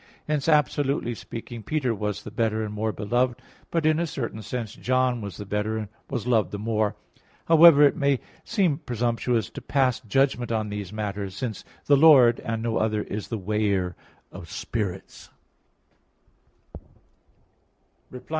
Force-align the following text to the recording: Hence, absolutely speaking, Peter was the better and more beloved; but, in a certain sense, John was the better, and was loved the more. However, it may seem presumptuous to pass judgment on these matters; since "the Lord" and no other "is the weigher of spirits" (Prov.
Hence, 0.27 0.49
absolutely 0.49 1.13
speaking, 1.13 1.61
Peter 1.61 1.93
was 1.93 2.23
the 2.23 2.31
better 2.31 2.63
and 2.63 2.73
more 2.73 2.91
beloved; 2.91 3.39
but, 3.69 3.85
in 3.85 3.99
a 3.99 4.07
certain 4.07 4.41
sense, 4.41 4.73
John 4.73 5.21
was 5.21 5.37
the 5.37 5.45
better, 5.45 5.77
and 5.77 5.89
was 6.09 6.25
loved 6.25 6.49
the 6.49 6.57
more. 6.57 6.95
However, 7.45 7.83
it 7.83 7.95
may 7.95 8.19
seem 8.43 8.79
presumptuous 8.79 9.51
to 9.51 9.61
pass 9.61 9.99
judgment 9.99 10.51
on 10.51 10.69
these 10.69 10.91
matters; 10.91 11.35
since 11.35 11.63
"the 11.85 11.97
Lord" 11.97 12.39
and 12.39 12.63
no 12.63 12.77
other 12.77 13.03
"is 13.03 13.27
the 13.27 13.37
weigher 13.37 13.95
of 14.31 14.49
spirits" 14.49 15.29
(Prov. 18.09 18.23